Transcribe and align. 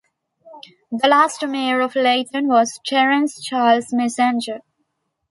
The 0.91 1.07
last 1.07 1.45
Mayor 1.45 1.79
of 1.81 1.93
Leyton 1.93 2.47
was 2.47 2.79
Terence 2.83 3.39
Charles 3.39 3.93
Messenger. 3.93 4.61